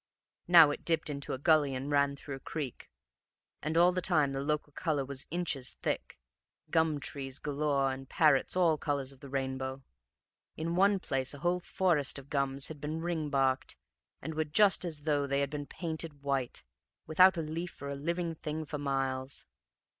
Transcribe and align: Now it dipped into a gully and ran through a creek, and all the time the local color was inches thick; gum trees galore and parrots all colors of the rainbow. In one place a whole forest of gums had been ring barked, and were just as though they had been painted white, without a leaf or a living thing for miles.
Now 0.47 0.71
it 0.71 0.83
dipped 0.83 1.11
into 1.11 1.31
a 1.31 1.37
gully 1.37 1.75
and 1.75 1.91
ran 1.91 2.15
through 2.15 2.33
a 2.37 2.39
creek, 2.39 2.89
and 3.61 3.77
all 3.77 3.91
the 3.91 4.01
time 4.01 4.33
the 4.33 4.41
local 4.41 4.73
color 4.73 5.05
was 5.05 5.27
inches 5.29 5.75
thick; 5.83 6.17
gum 6.71 6.99
trees 6.99 7.37
galore 7.37 7.91
and 7.93 8.09
parrots 8.09 8.55
all 8.55 8.79
colors 8.79 9.11
of 9.11 9.19
the 9.19 9.29
rainbow. 9.29 9.83
In 10.57 10.75
one 10.75 10.99
place 10.99 11.35
a 11.35 11.45
whole 11.45 11.59
forest 11.59 12.17
of 12.17 12.31
gums 12.31 12.65
had 12.65 12.81
been 12.81 12.99
ring 13.01 13.29
barked, 13.29 13.75
and 14.23 14.33
were 14.33 14.43
just 14.45 14.85
as 14.85 15.03
though 15.03 15.27
they 15.27 15.39
had 15.41 15.51
been 15.51 15.67
painted 15.67 16.23
white, 16.23 16.63
without 17.05 17.37
a 17.37 17.43
leaf 17.43 17.79
or 17.79 17.89
a 17.89 17.95
living 17.95 18.33
thing 18.33 18.65
for 18.65 18.79
miles. 18.79 19.45